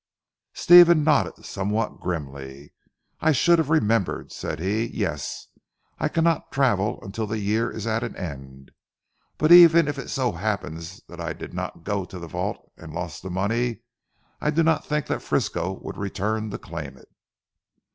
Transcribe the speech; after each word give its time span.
Stephen 0.55 1.03
nodded 1.03 1.45
somewhat 1.45 1.99
grimly. 1.99 2.73
"I 3.19 3.31
should 3.33 3.59
have 3.59 3.69
remembered," 3.69 4.31
said 4.31 4.57
he, 4.57 4.87
"yes! 4.87 5.45
I 5.99 6.07
cannot 6.07 6.51
travel 6.51 6.97
until 7.03 7.27
the 7.27 7.37
year 7.37 7.69
is 7.69 7.85
at 7.85 8.01
an 8.01 8.15
end. 8.15 8.71
But 9.37 9.51
even 9.51 9.87
if 9.87 9.99
it 9.99 10.09
so 10.09 10.31
happened 10.31 11.01
that 11.07 11.21
I 11.21 11.33
did 11.33 11.53
not 11.53 11.83
go 11.83 12.03
to 12.05 12.17
the 12.17 12.27
vault 12.27 12.67
and 12.77 12.91
lost 12.95 13.21
the 13.21 13.29
money, 13.29 13.83
I 14.41 14.49
do 14.49 14.63
not 14.63 14.83
think 14.87 15.05
that 15.05 15.21
Frisco 15.21 15.73
would 15.83 15.97
return 15.97 16.49
to 16.49 16.57
claim 16.57 16.97
it." 16.97 17.09